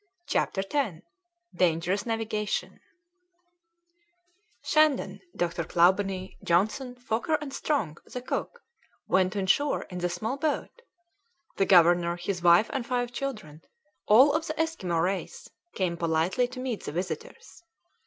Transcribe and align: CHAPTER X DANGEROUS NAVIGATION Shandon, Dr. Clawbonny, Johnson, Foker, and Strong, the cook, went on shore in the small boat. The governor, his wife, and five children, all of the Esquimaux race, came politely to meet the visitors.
CHAPTER 0.25 0.63
X 0.67 1.03
DANGEROUS 1.55 2.07
NAVIGATION 2.07 2.79
Shandon, 4.63 5.19
Dr. 5.35 5.63
Clawbonny, 5.63 6.37
Johnson, 6.43 6.95
Foker, 6.95 7.37
and 7.39 7.53
Strong, 7.53 7.99
the 8.05 8.19
cook, 8.23 8.63
went 9.07 9.37
on 9.37 9.45
shore 9.45 9.83
in 9.91 9.99
the 9.99 10.09
small 10.09 10.37
boat. 10.37 10.81
The 11.57 11.67
governor, 11.67 12.15
his 12.17 12.41
wife, 12.41 12.71
and 12.73 12.83
five 12.83 13.11
children, 13.11 13.61
all 14.07 14.33
of 14.33 14.47
the 14.47 14.59
Esquimaux 14.59 15.01
race, 15.01 15.47
came 15.75 15.95
politely 15.97 16.47
to 16.47 16.59
meet 16.59 16.83
the 16.85 16.91
visitors. 16.91 17.61